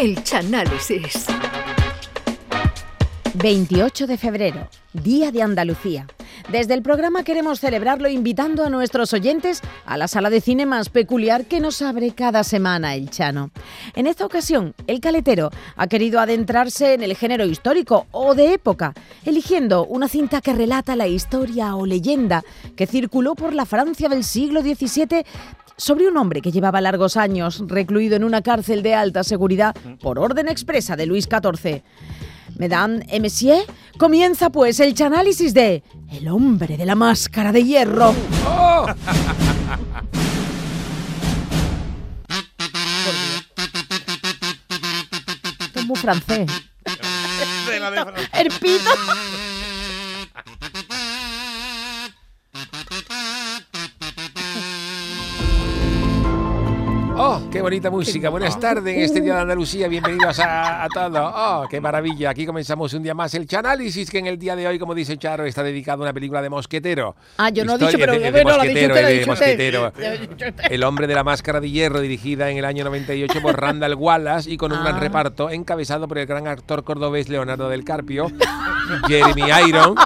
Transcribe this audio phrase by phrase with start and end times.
[0.00, 1.26] El Chanálisis.
[3.34, 6.06] 28 de febrero, Día de Andalucía.
[6.52, 10.88] Desde el programa queremos celebrarlo invitando a nuestros oyentes a la sala de cine más
[10.88, 13.50] peculiar que nos abre cada semana el Chano.
[13.96, 18.94] En esta ocasión, el caletero ha querido adentrarse en el género histórico o de época,
[19.24, 22.44] eligiendo una cinta que relata la historia o leyenda
[22.76, 25.24] que circuló por la Francia del siglo XVII
[25.78, 30.18] sobre un hombre que llevaba largos años recluido en una cárcel de alta seguridad por
[30.18, 31.82] orden expresa de Luis XIV.
[32.58, 33.64] Mesdames et messieurs,
[33.98, 38.14] comienza pues el chanálisis de El hombre de la máscara de hierro.
[45.74, 46.50] Es muy francés.
[48.32, 48.90] El pito.
[57.20, 58.28] Oh, qué bonita música.
[58.28, 59.88] Buenas tardes en este día de Andalucía.
[59.88, 61.32] Bienvenidos a, a todos.
[61.34, 62.30] Oh, qué maravilla.
[62.30, 65.16] Aquí comenzamos un día más el Chanálisis, que en el día de hoy, como dice
[65.18, 67.16] Charo, está dedicado a una película de mosquetero.
[67.38, 69.92] Ah, yo no he dicho, pero de- de dicho mosquetero, usted, de dicho usted.
[69.92, 69.92] mosquetero.
[70.70, 74.48] El hombre de la máscara de hierro, dirigida en el año 98 por Randall Wallace
[74.50, 75.00] y con un gran Ah.
[75.00, 78.30] reparto encabezado por el gran actor cordobés Leonardo del Carpio,
[79.08, 79.96] Jeremy Iron,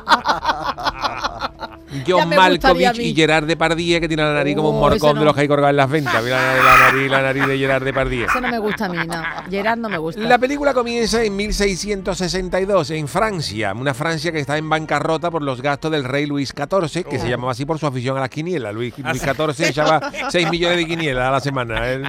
[2.06, 5.14] John Malkovich y Gerard Depardieu, que tiene la nariz como un Oh, morcón ese de
[5.20, 5.24] no.
[5.26, 6.22] los que hay colgados en las ventas.
[6.24, 8.26] Mira la, la nariz, la nariz de Gerard Depardieu.
[8.26, 9.22] Eso no me gusta a mí, no.
[9.50, 10.20] Gerard no me gusta.
[10.22, 15.60] La película comienza en 1662 en Francia, una Francia que está en bancarrota por los
[15.62, 18.74] gastos del rey Luis XIV, que se llamaba así por su afición a las quinielas.
[18.74, 21.88] Luis, Luis XIV echaba 6 millones de quinielas a la semana.
[21.90, 22.04] Él-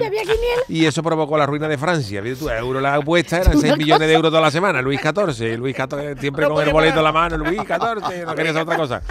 [0.68, 2.22] y eso provocó la ruina de Francia.
[2.38, 4.80] Tú, euro la apuesta eran 6 millones de euros toda la semana.
[4.82, 8.50] Luis XIV, Luis XIV siempre con el boleto en la mano, Luis XIV, no quería
[8.50, 9.02] hacer otra cosa.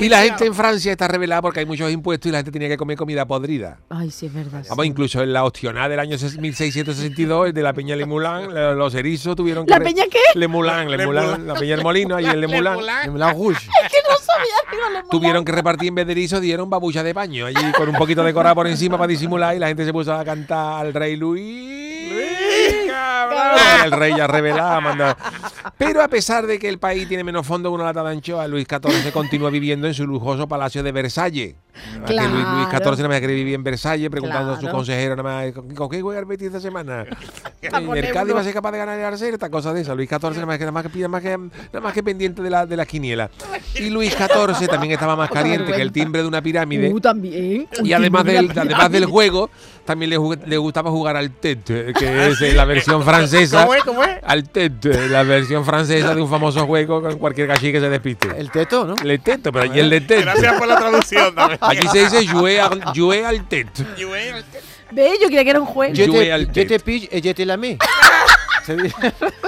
[0.00, 2.68] Y la gente en Francia está revelada porque hay muchos impuestos y la gente tenía
[2.68, 3.78] que comer comida podrida.
[3.90, 4.62] Ay, sí, es verdad.
[4.62, 4.68] sí.
[4.70, 8.74] Vamos, incluso en la opcional del año 1662, el de la Peña Le Moulin, le-
[8.74, 9.72] los erizos tuvieron que...
[9.72, 10.18] ¿La Peña qué?
[10.34, 12.72] Le Moulin, Le Moulin, la Peña del Molino y el Le Moulin,
[13.04, 13.68] Le Moulin Rouge.
[13.84, 17.46] Es que no sabía Tuvieron que repartir en vez de erizos, dieron babucha de paño,
[17.46, 20.12] allí con un poquito de coral por encima para disimular y la gente se puso
[20.12, 21.93] a cantar al rey Luis.
[23.28, 23.84] Cabrón.
[23.84, 25.16] El rey ya revelado, manda.
[25.78, 28.46] Pero a pesar de que el país tiene menos fondo que una lata de anchoa,
[28.46, 31.54] Luis XIV continúa viviendo en su lujoso palacio de Versalles.
[31.98, 32.08] Luis.
[32.10, 36.00] XIV nada más quiere vivir en Versalles, preguntando a su consejero nada más, ¿con, qué
[36.00, 37.04] juega el Betis esta semana?
[37.62, 39.34] ¿El Cádiz va a ser capaz de ganar el Arsenal?
[39.34, 39.94] Esta cosa de esa.
[39.94, 42.42] Luis XIV nada más que, nada más que, nada más que, nada más que pendiente
[42.42, 43.30] de la, de la quiniela.
[43.74, 46.92] Y Luis XIV también estaba más caliente que el timbre de una pirámide.
[46.92, 47.68] Uh, también.
[47.82, 49.50] Y además del, además del juego,
[49.84, 53.62] también le, le gustaba jugar al TET, que es eh, la versión francesa.
[53.62, 53.84] ¿Cómo es?
[53.84, 54.16] ¿Cómo es?
[54.22, 57.88] Al TET, eh, la versión francesa de un famoso juego con cualquier cachí que se
[57.88, 58.28] despiste.
[58.36, 58.94] El teto, ¿no?
[59.02, 60.22] Le teto, pero allí el de TET.
[60.22, 61.58] Gracias por la traducción también.
[61.68, 63.68] Allí se dice jouer al, jouer al TET.
[64.90, 65.94] Ve, yo creía que era un juego.
[65.94, 66.84] Yo- te, teto.
[66.84, 67.46] te te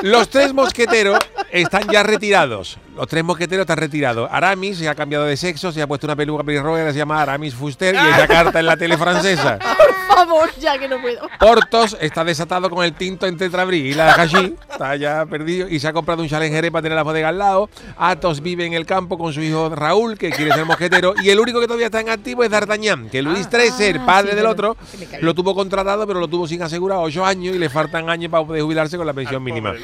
[0.03, 1.19] Los tres mosqueteros
[1.51, 2.79] están ya retirados.
[2.97, 4.29] Los tres mosqueteros están retirados.
[4.33, 7.55] Aramis se ha cambiado de sexo, se ha puesto una peluca pelirroja, se llama Aramis
[7.55, 9.59] Fuster y ella carta en la tele francesa.
[9.59, 11.29] Por favor, ya que no puedo.
[11.39, 14.55] Portos está desatado con el tinto entre Trabrí y la Hashi.
[14.71, 17.29] Está ya perdido y se ha comprado un chalet en Jerez para tener la bodega
[17.29, 17.69] al lado.
[17.99, 21.13] Athos vive en el campo con su hijo Raúl, que quiere ser mosquetero.
[21.23, 24.07] Y el único que todavía está en activo es D'Artagnan, que Luis XIII, el ah,
[24.07, 24.77] padre sí, del otro,
[25.21, 28.45] lo tuvo contratado, pero lo tuvo sin asegurar ocho años y le faltan años para
[28.45, 29.75] poder jubilarse con la pensión mínima.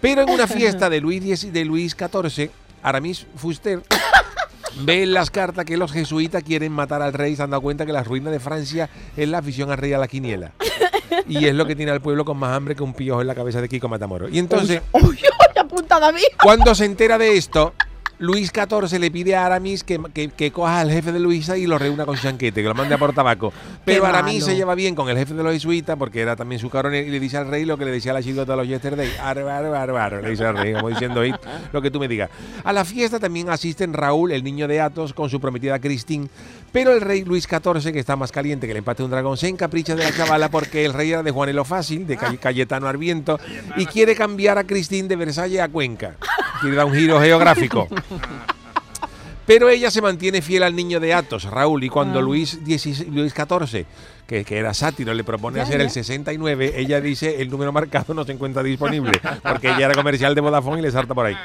[0.00, 2.47] Pero en una fiesta de Luis, X- de Luis XIV,
[2.82, 3.82] Aramis Fuster
[4.82, 7.36] ve en las cartas que los jesuitas quieren matar al rey.
[7.36, 9.98] Se han dado cuenta que la ruina de Francia es la afición al rey a
[9.98, 10.52] la quiniela.
[11.26, 13.34] Y es lo que tiene al pueblo con más hambre que un piojo en la
[13.34, 14.30] cabeza de Kiko Matamoros.
[14.32, 15.18] Y entonces, Uy, uy,
[15.60, 16.22] apunta David.
[16.42, 17.74] cuando se entera de esto,
[18.20, 21.66] Luis XIV le pide a Aramis que, que- que coja al jefe de Luisa y
[21.66, 23.52] lo reúna con Chanquete, que lo mande a por tabaco.
[23.84, 24.46] Pero Qué Aramis malo.
[24.46, 27.10] se lleva bien con el jefe de los jesuitas porque era también su coronel y
[27.10, 29.12] le dice al rey lo que le decía a la chilota de los yesterday.
[29.22, 31.34] Ar, ar, ar, ar, le dice al rey, como diciendo "Id,
[31.72, 32.28] lo que tú me digas.
[32.64, 36.28] A la fiesta también asisten Raúl, el niño de Athos, con su prometida Christine.
[36.72, 39.36] Pero el rey Luis XIV, que está más caliente que el empate de un dragón,
[39.38, 42.88] se encapricha de la chavala porque el rey era de Juanelo Fácil, de Cay- Cayetano
[42.88, 43.38] Arviento,
[43.76, 46.16] y quiere cambiar a Christine de Versalles a Cuenca.
[46.60, 47.88] Quiere dar un giro geográfico.
[49.46, 53.32] Pero ella se mantiene fiel al niño de Athos, Raúl, y cuando Luis, XVI Luis
[53.32, 53.86] XIV,
[54.26, 55.84] que, que era sátiro, le propone Ya, hacer ya.
[55.84, 59.12] el 69, ella dice el número marcado no se encuentra disponible,
[59.42, 61.36] porque ella era comercial de Vodafone y le salta por ahí.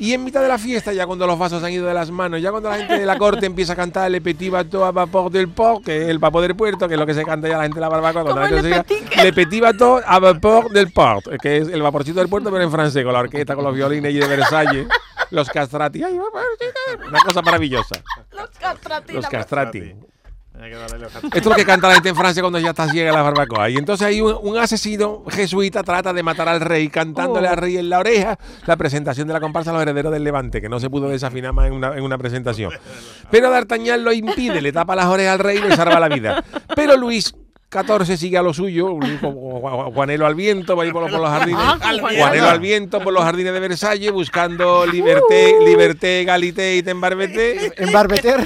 [0.00, 2.40] Y en mitad de la fiesta, ya cuando los vasos han ido de las manos,
[2.40, 5.30] ya cuando la gente de la corte empieza a cantar Le Petit Bateau a vapor
[5.30, 7.58] del port, que es el vapor del puerto, que es lo que se canta ya
[7.58, 10.00] la gente de la barbacoa, cuando la ¿Cómo gente Le se diga, Le Petit Bateau
[10.04, 13.20] a vapor del port, que es el vaporcito del puerto, pero en francés, con la
[13.20, 14.86] orquesta, con los violines y de Versalles,
[15.30, 16.02] los castrati.
[16.02, 18.02] Ay, una cosa maravillosa.
[18.32, 19.12] Los castrati.
[19.12, 19.94] Los castrati.
[21.24, 23.70] Esto es lo que canta la gente en Francia cuando ya está ciega la barbacoa.
[23.70, 27.50] Y entonces ahí un, un asesino jesuita trata de matar al rey cantándole Oh.
[27.52, 30.68] al rey en la oreja la presentación de la comparsa Los Herederos del Levante, que
[30.68, 32.72] no se pudo desafinar más en una, en una presentación.
[33.30, 36.44] Pero D'Artagnan lo impide, le tapa las orejas al rey y le salva la vida.
[36.76, 37.34] Pero Luis...
[37.72, 38.98] 14 sigue a lo suyo,
[39.94, 41.60] Juanelo al viento, va ahí por, los- por los jardines.
[41.64, 42.18] Ah, Juanelo.
[42.24, 47.92] Juanelo al viento por los jardines de Versalles, buscando liberté, liberté, galité y tembarbeté En
[47.92, 48.40] Barbeter.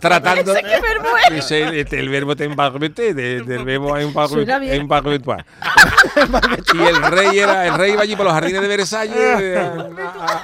[0.00, 1.50] Tratando ¿Ese qué verbo es?
[1.50, 5.44] El, el verbo tembarbeté de- del verbo embarbetuar
[6.74, 9.58] y el rey era el rey iba allí por los jardines de Versalles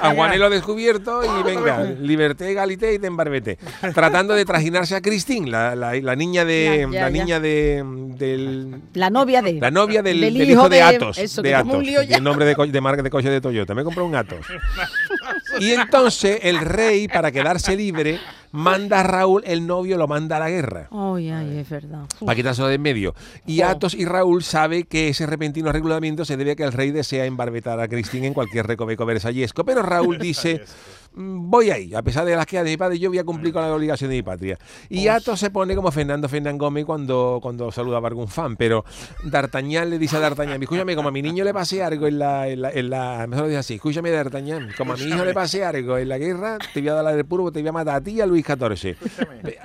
[0.00, 3.58] a, Juanelo descubierto y venga liberté galité y tembarbeté
[3.94, 7.82] tratando de trajinarse a Christine la, la- la niña de Ya, ya, la niña de
[7.84, 9.54] del La novia de.
[9.54, 11.18] la novia del, Del hijo de, Atos.
[11.18, 12.16] eso, de Atos, lío que ya.
[12.18, 13.74] el nombre de, co- de marca de coche de Toyota.
[13.74, 14.38] Me compré un Atos.
[15.60, 18.18] Y entonces el rey, para quedarse libre,
[18.52, 20.88] manda a Raúl, el novio lo manda a la guerra.
[20.92, 22.04] Ay, ay, es verdad.
[22.20, 23.14] Para quitárselo de en medio.
[23.46, 23.66] Y Jo.
[23.66, 27.24] Atos y Raúl sabe que ese repentino regulamiento se debe a que el rey desea
[27.26, 29.64] embarbetar a Cristín en cualquier recoveco versallesco.
[29.64, 33.08] Pero Raúl dice, "Mm, voy ahí, a pesar de las quejas de mi padre, yo
[33.08, 34.58] voy a cumplir con la obligación de mi patria.
[34.88, 38.56] Y Atos se pone como Fernando Fernán Gómez cuando, cuando saludaba a algún fan.
[38.56, 38.84] Pero
[39.24, 42.48] D'Artagnan le dice a D'Artagnan, escúchame, como a mi niño le pasé algo en la...
[42.48, 45.32] En la, en la mejor lo dice así, escúchame D'Artagnan, como a mi hijo le
[45.32, 47.96] pasé algo en la guerra, te voy a dar del puro, te voy a matar
[47.96, 48.96] a ti y a Luis XIV.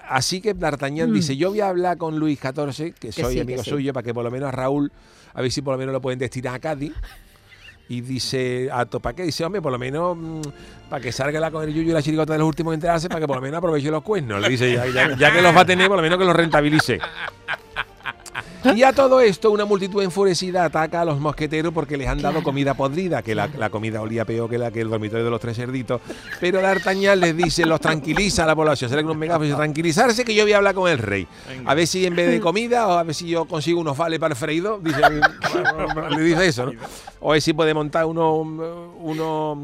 [0.07, 3.41] Así que D'Artagnan dice, yo voy a hablar con Luis XIV, que, soy sí, que
[3.41, 3.69] amigo sí.
[3.69, 4.91] suyo, para que por lo menos a Raúl,
[5.33, 6.93] a ver si por lo menos lo pueden destinar a Cádiz.
[7.89, 9.23] Y dice, ¿a ¿para qué?
[9.23, 10.41] Dice, hombre, por lo menos mm,
[10.91, 13.09] para que salga la con el yuyu y la chirigota de los últimos en enterarse,
[13.09, 14.39] para que por lo menos aproveche los cuernos.
[14.41, 14.79] Le dice,
[15.17, 16.99] ya que los va a tener, por lo menos que los rentabilice.
[18.75, 22.43] Y a todo esto, una multitud enfurecida ataca a los mosqueteros porque les han dado
[22.43, 25.39] comida podrida, que la, la comida olía peor que la que el dormitorio de los
[25.39, 26.01] tres cerditos.
[26.39, 29.57] Pero D'Artagnan les dice, los tranquiliza a la población, se le un megáfono y dice,
[29.57, 31.27] tranquilizarse que yo voy a hablar con el rey.
[31.65, 34.19] A ver si en vez de comida, o a ver si yo consigo unos vales
[34.19, 35.01] para el freído, dice,
[36.15, 36.71] le dice eso, ¿no?
[37.21, 38.45] O a ver si puede montar unos,
[38.99, 39.57] unos,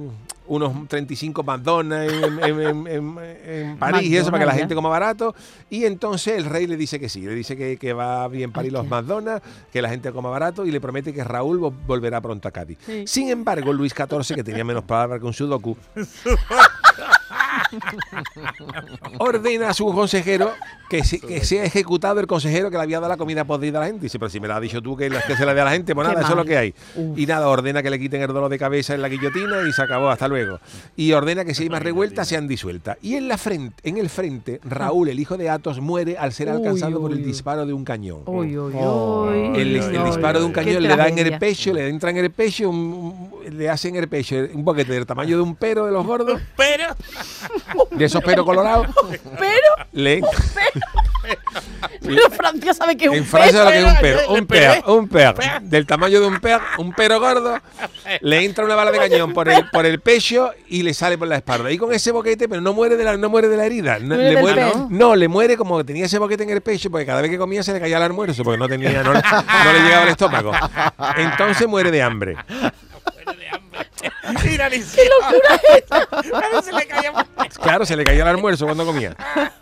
[0.48, 4.76] unos 35 McDonald's en, en- en- en- en París y eso para que la gente
[4.76, 5.36] coma barato.
[5.70, 8.72] Y entonces el rey le dice que sí, le dice que, que va bien París
[8.72, 12.48] los McDonald's, que la gente coma barato y le promete que Raúl vo- volverá pronto
[12.48, 12.78] a Cádiz.
[13.06, 15.78] Sin embargo, Luis XIV, que tenía menos palabras que un sudoku,
[19.20, 20.54] ordena a su consejero
[20.98, 23.82] que, se- que sea ejecutado el consejero que le había dado la comida podrida a
[23.82, 24.02] la gente.
[24.04, 25.66] Dice, pero si me la has dicho tú que, la- que se la dé a
[25.66, 26.74] la gente, pues nada, eso es lo que hay.
[27.16, 29.82] Y nada, ordena que le quiten el dolor de cabeza en la guillotina y se
[29.82, 30.60] acabó, hasta luego.
[30.96, 32.98] Y ordena que si hay más revueltas sean disueltas.
[33.02, 36.50] Y en la frente, en el frente, Raúl, el hijo de Atos, muere al ser
[36.50, 37.24] Uy, alcanzado por el uy.
[37.24, 38.22] disparo de un cañón.
[38.26, 39.30] Uy, uy, Oh.
[39.30, 39.60] uy.
[39.60, 42.18] El, el Uy, disparo de un cañón le da en el pecho, le entra en
[42.18, 45.86] el pecho, un- le hace en el pecho un boquete del tamaño de un pero
[45.86, 46.86] de los gordos, Pero,
[47.92, 48.88] de esos peros colorados.
[49.40, 50.85] Pero, Le, pero
[52.32, 54.74] Francia sabe que es un en Francia lo que es un pero, perro, un perro,
[54.82, 57.60] perro, un perro, del tamaño de un perro, un pero gordo,
[58.22, 61.28] le entra una bala de cañón por el, por el pecho y le sale por
[61.28, 61.72] la espalda.
[61.72, 64.00] Y con ese boquete, pero no muere de la, no muere de la herida.
[64.00, 67.06] No, le muere, no, le muere como que tenía ese boquete en el pecho, porque
[67.06, 69.74] cada vez que comía se le caía el almuerzo, porque no tenía, no, le- no
[69.74, 70.52] le llegaba el estómago.
[71.18, 72.36] Entonces muere de hambre.
[74.42, 74.58] ¡Qué
[75.22, 75.60] locura
[76.52, 77.26] A veces le caía
[77.62, 79.16] Claro, se le caía el almuerzo cuando comía.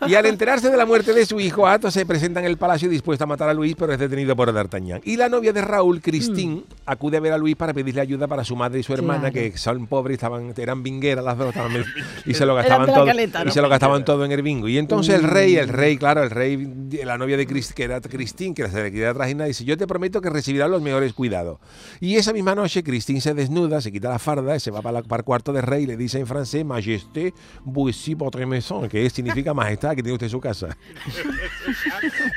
[0.06, 2.88] Y al enterarse de la muerte de su hijo, Athos se presenta en el palacio
[2.88, 5.00] dispuesto a matar a Luis, pero es detenido por D'Artagnan.
[5.04, 8.44] Y la novia de Raúl, Christine, acude a ver a Luis para pedirle ayuda para
[8.44, 9.32] su madre y su hermana, Mm.
[9.32, 9.52] Claro.
[9.52, 11.84] que son pobres, estaban, eran vingueras las dos, estaban-
[12.26, 13.06] y se lo gastaban todo.
[13.06, 13.50] caleta, y ¿no?
[13.52, 14.68] se lo gastaban todo en el bingo.
[14.68, 16.68] Y entonces el rey, el rey, claro, el rey,
[17.04, 19.86] la novia de Chris, que era Christine, que se le quería trajinar, dice, yo te
[19.86, 21.58] prometo que recibirás los mejores cuidados.
[22.00, 25.02] Y esa misma noche, Christine se desnuda, se quita la farda, se va para, la-
[25.02, 27.32] para el cuarto del rey y le dice en francés, Majesté,
[27.64, 30.76] voici votre maison, que significa majestad, que tiene usted su casa.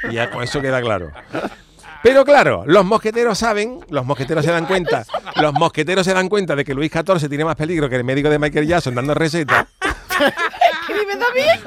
[0.10, 1.12] y ya con eso queda claro.
[2.03, 5.03] Pero claro, los mosqueteros saben, los mosqueteros se dan cuenta,
[5.41, 8.29] los mosqueteros se dan cuenta de que Luis XIV tiene más peligro que el médico
[8.29, 9.65] de Michael Jackson dando recetas.
[10.81, 11.60] Escribe también.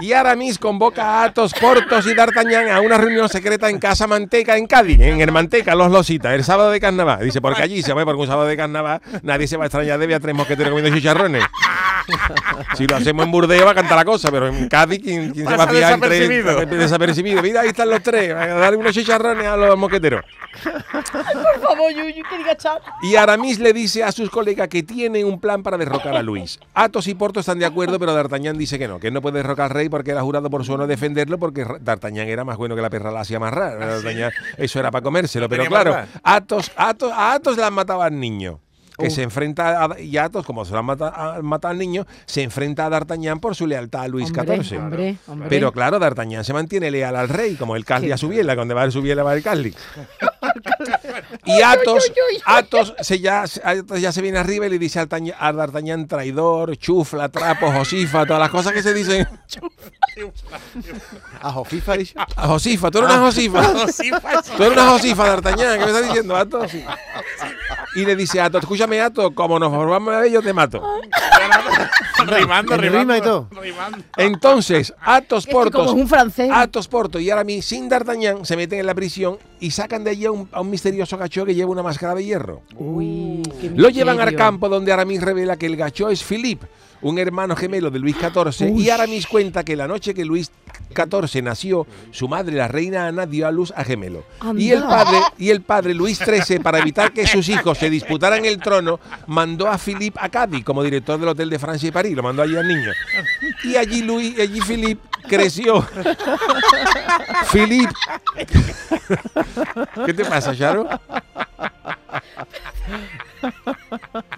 [0.00, 4.56] Y Aramis convoca a Athos, Portos y D'Artagnan a una reunión secreta en Casa Manteca
[4.56, 7.20] en Cádiz, en el Manteca, Los Lositas, el sábado de carnaval.
[7.24, 9.98] Dice, porque allí se va, porque un sábado de carnaval nadie se va a extrañar
[9.98, 11.44] de ver a tres mosqueteros comiendo chicharrones.
[12.76, 15.46] Si lo hacemos en Burdeos va a cantar la cosa, pero en Cádiz, ¿quién, quién
[15.46, 17.42] se va a fijar entre desapercibido.
[17.42, 20.24] Mira, ahí están los tres, a darle unos chicharrones a los mosqueteros.
[20.62, 22.80] Por favor, Yuyu, que diga chao.
[23.02, 26.58] Y Aramis le dice a sus colegas que tiene un plan para derrocar a Luis.
[26.74, 29.66] Athos y Porto están de acuerdo, pero D'Artagnan dice que no, que no puede derrocar
[29.66, 32.82] al rey porque era jurado por su honor defenderlo, porque D'Artagnan era más bueno que
[32.82, 33.86] la perra la hacía más rara.
[33.86, 35.48] D'Artagnan, eso era para comérselo.
[35.48, 36.08] Pero claro, rara.
[36.22, 38.60] Athos, Athos, a Athos le han matado al niño.
[38.98, 39.10] Que Uh.
[39.10, 42.86] se enfrenta a y Athos, como se lo han matado, matado al niño, se enfrenta
[42.86, 44.78] a D'Artagnan por su lealtad a Luis Hombre, XIV.
[44.78, 45.48] hombre, hombre.
[45.48, 48.74] Pero claro, D'Artagnan se mantiene leal al rey, como el Casli a su biela, donde
[48.74, 49.74] va su biela va el Casli.
[51.44, 52.12] y Athos,
[52.44, 53.44] Athos se ya,
[53.98, 55.06] ya se viene arriba y le dice a
[55.52, 59.26] D'Artagnan traidor, chufla, trapo, josifa, todas las cosas que se dicen.
[61.40, 62.14] A dicho.
[62.36, 63.88] A Josifa, tú eres una Josifa.
[63.92, 64.52] Sí, falso.
[64.56, 66.72] Tú eres una Josifa, D'Artagnan, ¿qué me estás diciendo, Athos?
[67.94, 70.82] Y le dice a Athos, escúchame, Athos, como nos formamos de yo te mato.
[72.26, 72.98] rimando, rimando.
[72.98, 73.48] rima y todo.
[73.60, 73.98] Rimando.
[74.16, 76.50] Entonces, como Portos, un francés.
[76.52, 80.26] Athos Porto y Aramis sin D'Artagnan se meten en la prisión y sacan de allí
[80.26, 82.62] a un, a un misterioso gacho que lleva una máscara de hierro.
[82.76, 86.66] Uy, qué Lo llevan al campo donde Aramis revela que el gacho es Philippe,
[87.02, 90.50] un hermano gemelo de Luis XIV, y Aramis cuenta que la noche que Luis
[90.94, 94.24] XIV nació, su madre, la reina Ana, dio a luz a gemelo.
[94.56, 98.44] Y el padre, y el padre Luis XIII, para evitar que sus hijos se disputaran
[98.44, 102.16] el trono, mandó a Philippe a Cádiz como director del Hotel de Francia y París,
[102.16, 102.92] lo mandó allí al niño.
[103.64, 105.86] Y allí Luis, allí Philippe creció.
[107.52, 107.92] Philippe.
[110.06, 110.88] ¿Qué te pasa, Charo?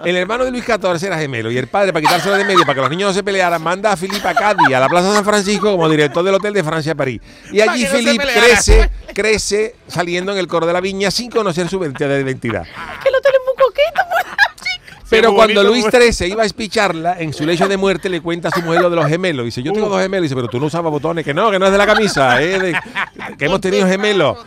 [0.04, 2.75] El hermano de Luis XIV era gemelo y el padre, para quitárselo de medio, para
[2.75, 5.25] que los niños no se pelearan, manda a Filipe a Cádiz, a la Plaza San
[5.25, 7.21] Francisco, como director del Hotel de Francia París.
[7.52, 11.78] Y allí no crece, crece saliendo en el coro de la viña sin conocer su
[11.78, 12.64] verdadera identidad.
[13.02, 14.21] Que lo tenemos muy coqueto, muy
[15.09, 18.50] Pero cuando Luis XIII iba a espicharla, en su lecho de muerte le cuenta a
[18.52, 19.45] su mujer lo de los gemelos.
[19.45, 20.23] Dice, yo tengo dos gemelos.
[20.25, 21.25] Dice, pero tú no usabas botones.
[21.25, 22.80] Que no, que no es de la camisa, eh, de-
[23.37, 24.38] que hemos tenido gemelos.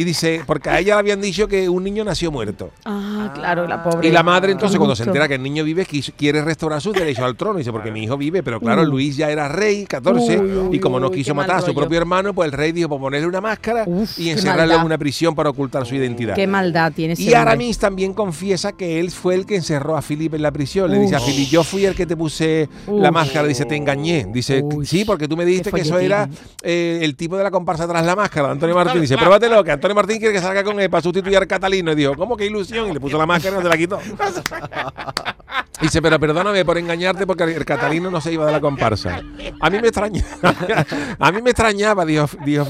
[0.00, 2.70] Y dice, porque a ella le habían dicho que un niño nació muerto.
[2.86, 4.08] Ah, claro, la pobre.
[4.08, 5.84] Y la madre entonces cuando se entera que el niño vive
[6.16, 7.58] quiere restaurar sus derechos al trono.
[7.58, 10.80] Dice, porque mi hijo vive, pero claro, Luis ya era rey, 14, Uy, uy, y
[10.80, 13.42] como no quiso matar a su propio hermano, pues el rey dijo, pues ponerle una
[13.42, 16.34] máscara Uf, y encerrarle en una prisión para ocultar su identidad.
[16.34, 17.38] Qué maldad tiene ese Y hombre.
[17.40, 20.90] Aramis también confiesa que él fue el que encerró a Filipe en la prisión.
[20.90, 21.26] Le dice a Uf.
[21.26, 23.46] Filipe, yo fui el que te puse la máscara.
[23.46, 24.26] Dice, te engañé.
[24.32, 26.26] Dice, Uy, sí, porque tú me dijiste que eso era
[26.62, 29.02] eh, el tipo de la comparsa tras la máscara, Antonio Martín.
[29.02, 31.92] Dice, pruébatelo, que Antonio Martín quiere que salga con él para sustituir a Catalino.
[31.92, 32.88] Y dijo, ¿cómo que ilusión?
[32.88, 34.00] Y le puso la máscara y se la quitó.
[35.80, 39.22] Dice, pero perdóname por engañarte porque el Catalino no se iba de la comparsa.
[39.60, 40.22] A mí me extraña.
[41.18, 42.66] a mí me extrañaba, dijo, dijo.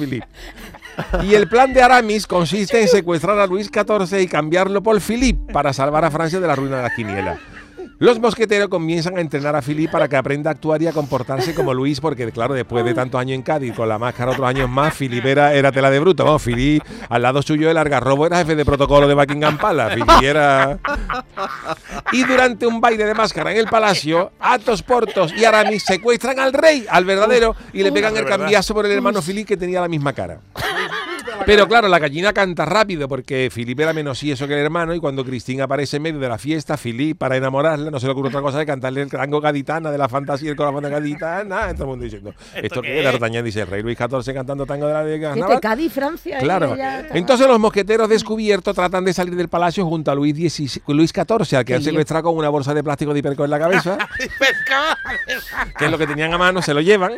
[1.22, 5.52] Y el plan de Aramis consiste en secuestrar a Luis XIV y cambiarlo por Philippe
[5.52, 7.38] para salvar a Francia de la ruina de la quiniela.
[8.00, 11.54] Los mosqueteros comienzan a entrenar a Philippe para que aprenda a actuar y a comportarse
[11.54, 14.71] como Luis, porque claro, después de tantos años en Cádiz, con la máscara otros años
[14.71, 16.25] más, Philippe era, era tela de bruto.
[16.25, 20.00] Vamos, Philippe, al lado suyo el algarrobo era jefe de protocolo de Buckingham Palace.
[20.23, 20.78] Era...
[22.12, 26.54] Y durante un baile de máscara en el palacio, Athos, Portos y Aramis secuestran al
[26.54, 29.88] rey, al verdadero, y le pegan el cambiazo por el hermano Philippe que tenía la
[29.88, 30.40] misma cara.
[31.47, 35.00] Pero claro, la gallina canta rápido porque Filipe era menos eso que el hermano y
[35.00, 38.28] cuando Cristina aparece en medio de la fiesta, Filipe, para enamorarla, no se le ocurre
[38.28, 41.85] otra cosa que cantarle el rango gaditana de la fantasía, el corazón de gaditana, todo
[41.85, 43.04] el mundo diciendo, ¿esto, qué es?
[43.04, 45.56] D'Artagnan dice, el rey Luis XIV cantando tango de la de ¿Qué carnaval".
[45.56, 46.38] te Cádiz, Francia?
[46.38, 46.76] Claro.
[47.12, 51.59] Entonces los mosqueteros descubiertos tratan de salir del palacio junto a Luis, XVI Luis XIV,
[51.59, 53.99] al que han secuestrado con una bolsa de plástico de hiperco en la cabeza,
[55.78, 57.12] que es lo que tenían a mano, se lo llevan.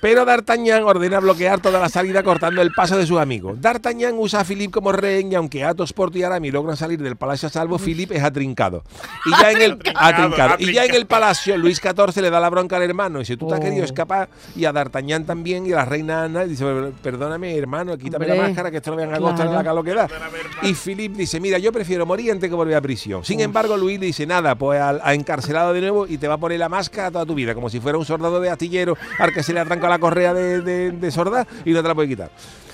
[0.00, 3.60] Pero D'Artagnan ordena bloquear toda la salida cortando el paso de sus amigos.
[3.60, 7.16] D'Artagnan usa a Philippe como rehén y aunque Athos, Porto y Aramis logran salir del
[7.16, 8.84] palacio a salvo, Philippe es atrincado.
[9.26, 10.54] Y ya en el, atrincado.
[10.58, 13.36] Y ya en el palacio, Luis XIV le da la bronca al hermano y dice,
[13.36, 13.62] tú te has Oh.
[13.64, 14.28] querido escapar.
[14.54, 16.64] Y a D'Artagnan también y a la reina Ana dice,
[17.02, 19.54] perdóname hermano, quítame la Hombre, máscara que esto no vean a costa de claro.
[19.58, 20.08] la calo que da.
[20.62, 23.24] Y Philippe dice, mira, yo prefiero morir antes que volver a prisión.
[23.24, 26.34] Sin embargo, Luis le dice, nada, pues al a encarcelado de nuevo y te va
[26.34, 29.32] a poner la máscara toda tu vida, como si fuera un soldado de astillero al
[29.32, 32.08] que se le atranca la correa de, de, de sorda y no te la puede
[32.08, 32.30] quitar.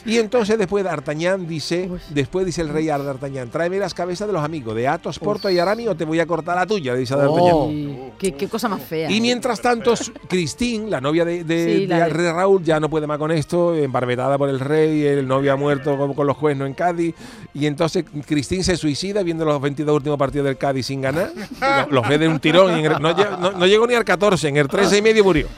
[0.06, 4.34] Y entonces después D'Artagnan dice, después dice el rey a D'Artagnan, tráeme las cabezas de
[4.34, 7.16] los amigos de Athos, Porto y Aramis o te voy a cortar la tuya, dice
[7.16, 7.52] D'Artagnan.
[7.54, 8.10] Oh.
[8.18, 9.10] Qué, qué cosa más fea.
[9.10, 9.94] Y mientras tanto,
[10.28, 13.16] Christine, la novia de, de- Sí, de la de- rey Raúl, ya no puede más
[13.16, 16.74] con esto, embarbetada por el rey, el novio ha muerto con, con los cuernos en
[16.74, 17.14] Cádiz,
[17.54, 21.30] y entonces Christine se suicida viendo los 22 últimos partidos del Cádiz sin ganar,
[21.90, 24.04] lo- los ve de un tirón, y en el- no, no- no llegó ni al
[24.04, 25.48] 14, en el 13 y medio murió.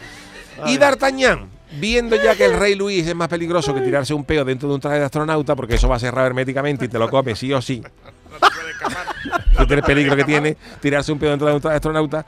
[0.66, 1.48] Y D'Artagnan,
[1.78, 4.74] viendo ya que el rey Luis es más peligroso que tirarse un peo dentro de
[4.74, 7.60] un traje de astronauta, porque eso va cerrado herméticamente y te lo comes sí o
[7.60, 7.82] sí,
[9.50, 12.26] Fíjate el peligro que tiene tirarse un pedo dentro de un traje de astronauta.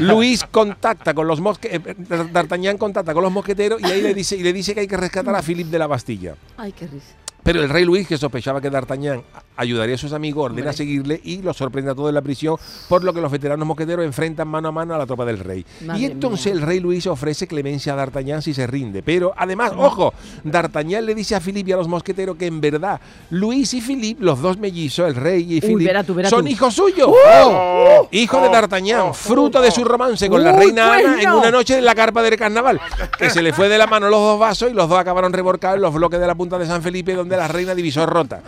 [0.00, 4.42] Luis contacta con los mosqueteros, D'Artagnan contacta con los mosqueteros y ahí le dice, y
[4.42, 6.34] le dice que hay que rescatar a Philippe de la Bastilla.
[6.58, 7.21] Ay, qué risa.
[7.42, 9.22] Pero el rey Luis, que sospechaba que D'Artagnan
[9.56, 12.56] ayudaría a sus amigos, ordena seguirle y los sorprende a todos en la prisión,
[12.88, 15.64] por lo que los veteranos mosqueteros enfrentan mano a mano a la tropa del rey.
[15.82, 16.54] Madre y entonces mía.
[16.54, 19.02] el rey Luis ofrece clemencia a D'Artagnan si se rinde.
[19.02, 23.00] Pero además, ojo, D'Artagnan le dice a Philippe y a los mosqueteros que en verdad
[23.30, 27.10] Luis y Philippe, los dos mellizos, el rey y verá son hijos suyos.
[27.10, 31.30] Oh, Hijo de D'Artagnan, oh, fruto de su romance con la reina pues Ana en
[31.30, 32.80] una noche en la carpa del carnaval.
[33.18, 35.76] Que se le fue de la mano los dos vasos y los dos acabaron reborcados
[35.76, 38.40] en los bloques de la punta de San Felipe, donde la reina divisó rota.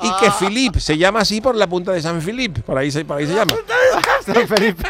[0.00, 3.04] Y que Philippe se llama así por la punta de San Felipe, por ahí se,
[3.04, 3.54] por ahí se llama.
[4.24, 4.84] San Felipe.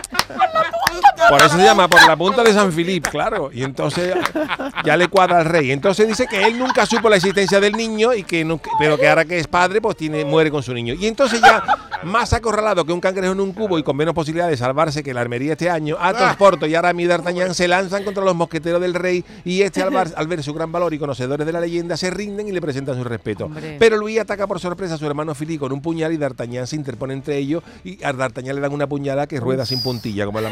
[1.29, 3.51] Por eso se llama por la punta de San Felipe, claro.
[3.53, 4.15] Y entonces
[4.85, 5.71] ya le cuadra al rey.
[5.71, 9.09] Entonces dice que él nunca supo la existencia del niño y que nunca- pero que
[9.09, 10.95] ahora que es padre, pues tiene, muere con su niño.
[10.95, 11.63] Y entonces ya
[12.03, 15.15] más acorralado que un cangrejo en un cubo y con menos posibilidad de salvarse que
[15.15, 18.95] la armería este año, Athos, Porto y Aramis D'Artagnan se lanzan contra los mosqueteros del
[18.95, 21.97] rey y este al, var- al ver su gran valor y conocedores de la leyenda
[21.97, 23.45] se rinden y le presentan su respeto.
[23.47, 23.77] Hombre.
[23.79, 26.77] Pero Luis ataca por sorpresa a su hermano Philippe con un puñal y D'Artagnan se
[26.77, 30.41] interpone entre ellos y a D'Artagnan le dan una puñalada que rueda sin puntilla, como
[30.41, 30.51] la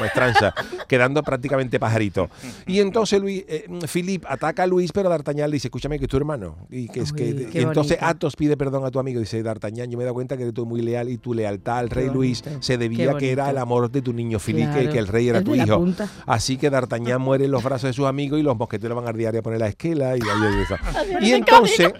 [0.89, 2.29] quedando prácticamente pajarito.
[2.67, 6.11] Y entonces Luis, eh, Philippe ataca a Luis, pero D'Artagnan le dice, escúchame que es
[6.11, 6.57] tu hermano.
[6.71, 8.07] Y, que es que, Uy, qué y entonces bonito.
[8.07, 9.21] Athos pide perdón a tu amigo.
[9.21, 11.79] Dice, D'Artagnan, yo me he dado cuenta que eres tú muy leal y tu lealtad
[11.79, 14.93] al rey Luis se debía que era el amor de tu niño Philippe, que, Claro,
[14.93, 15.79] que el rey era el tu hijo.
[15.79, 16.09] punta.
[16.27, 19.17] Así que D'Artagnan muere en los brazos de sus amigos y los mosqueteros van al
[19.17, 20.21] diario a poner la esquela y,
[21.21, 21.93] y entonces...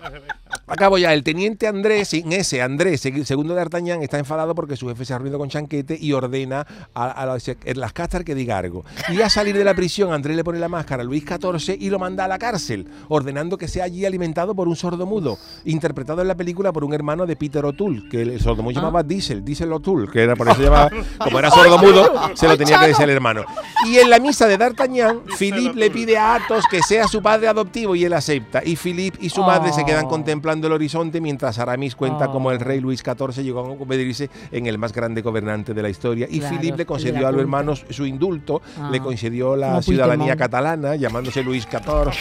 [0.71, 4.89] Acabo ya, el teniente Andrés, sin ese Andrés, segundo de D'Artagnan, está enfadado porque su
[4.89, 8.35] jefe se ha reunido con Chanquete y ordena a, a las, en las castas que
[8.37, 8.85] diga algo.
[9.09, 11.91] Y a salir de la prisión, Andrés le pone la máscara a Luis XIV y
[11.91, 16.29] lo manda a la cárcel, ordenando que sea allí alimentado por un sordomudo, interpretado en
[16.29, 18.81] la película por un hermano de Peter O'Toole, que el sordomudo Ah.
[18.81, 22.79] llamaba Diesel, Diesel O'Toole, que era por eso llamaba, como era sordomudo, se lo tenía
[22.79, 23.45] que decir el hermano.
[23.87, 27.49] Y en la misa de D'Artagnan, Philippe le pide a Athos que sea su padre
[27.49, 28.63] adoptivo y él acepta.
[28.65, 30.09] Y Philippe y su madre se quedan Oh.
[30.61, 32.33] Contemplando el horizonte mientras Aramis cuenta Oh.
[32.33, 35.89] cómo el rey Luis XIV llegó a convertirse en el más grande gobernante de la
[35.89, 36.27] historia.
[36.31, 38.89] Y Claro, Philippe el le concedió a los hermanos su indulto, Ah.
[38.93, 40.39] le concedió la Como ciudadanía Puigdemont.
[40.39, 42.13] catalana, llamándose Luis XIV.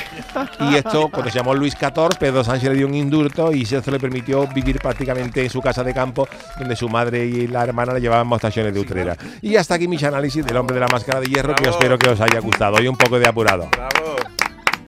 [0.71, 3.91] Y esto, cuando se llamó Luis XIV, Pedro Sánchez le dio un indulto y esto
[3.91, 6.27] le permitió vivir prácticamente en su casa de campo,
[6.57, 9.15] donde su madre y la hermana le llevaban mostachones de Utrera.
[9.41, 11.77] Y hasta aquí mis análisis del hombre de la máscara de hierro, que Bravo.
[11.77, 12.77] espero que os haya gustado.
[12.77, 13.67] Hoy un poco de apurado.
[13.71, 14.15] Bravo.